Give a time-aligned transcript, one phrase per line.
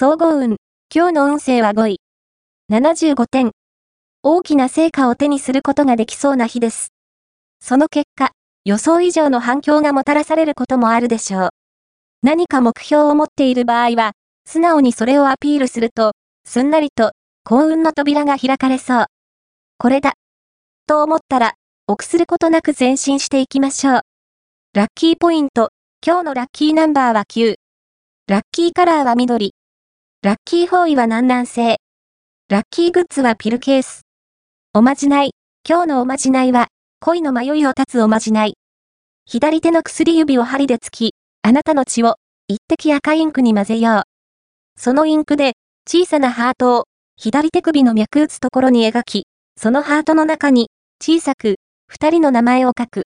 [0.00, 0.58] 総合運。
[0.94, 2.00] 今日の運勢は5位。
[2.70, 3.50] 75点。
[4.22, 6.92] 大きな成果を手にすることができそうな日です。
[7.58, 8.30] その結果、
[8.64, 11.48] 予想以上の反響がもたらされることもあるでしょう。
[12.22, 14.12] 何か目標を持っている場合は、
[14.46, 16.12] 素直にそれをアピールすると、
[16.44, 17.10] すんなりと
[17.42, 19.06] 幸運の扉が開かれそう。
[19.78, 20.12] これだ。
[20.86, 21.54] と思ったら、
[21.88, 24.00] 臆することなく前進していきましょう。
[24.74, 25.70] ラッキーポイント。
[26.06, 27.56] 今日のラッキーナンバーは9。
[28.28, 29.57] ラッキーカラーは緑。
[30.20, 31.76] ラッキーフォーイは南南西。
[32.48, 34.00] ラッキーグッズはピルケース。
[34.74, 35.30] おまじない。
[35.64, 36.66] 今日のおまじないは、
[36.98, 38.54] 恋の迷いを断つおまじない。
[39.26, 42.16] 左手の薬指を針で突き、あなたの血を、
[42.48, 44.02] 一滴赤インクに混ぜよう。
[44.76, 45.52] そのインクで、
[45.88, 46.84] 小さなハートを、
[47.16, 50.68] 左手首の脈打つところに描き、そのハートの中に、
[51.00, 53.02] 小さく、二人の名前を書く。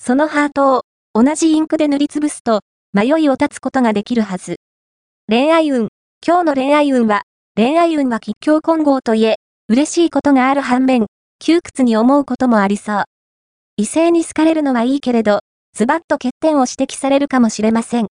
[0.00, 0.82] そのハートを、
[1.14, 4.56] 同じインクで塗りつぶすと、迷いを断つことができるはず。
[5.28, 5.91] 恋愛運。
[6.24, 7.22] 今日の恋愛運は、
[7.56, 11.06] 恋愛運は吉祥混合といえ、嬉しいことがある反面、
[11.40, 13.04] 窮屈に思うこともありそう。
[13.76, 15.40] 異性に好かれるのはいいけれど、
[15.74, 18.06] ズバッと欠点を指摘されるかもしれません。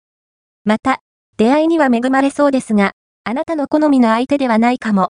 [0.63, 0.99] また、
[1.35, 2.93] 出会いには恵まれそうですが、
[3.25, 5.09] あなたの好みの相手ではないかも。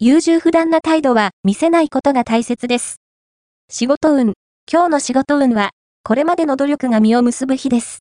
[0.00, 2.96] 優柔不断な態度は見せないことが大切です。
[3.70, 4.32] 仕事運。
[4.68, 5.70] 今日の仕事運は、
[6.02, 8.00] これまでの努力が実を結ぶ日です。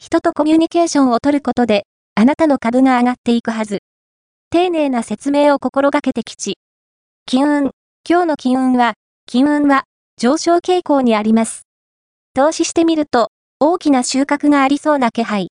[0.00, 1.84] 人とコミュニケーションを取ることで、
[2.16, 3.78] あなたの株が上がっていくはず。
[4.50, 6.58] 丁寧な説明を心がけてきち。
[7.26, 7.70] 金運。
[8.08, 8.94] 今日の金運は、
[9.26, 9.82] 金運は、
[10.16, 11.62] 上昇傾向にあります。
[12.32, 15.48] 投資してみると、大きな収穫がありそうな気配。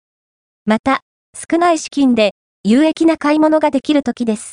[0.66, 1.00] また、
[1.34, 4.48] 少ない資金で、有益な買い物ができる時です。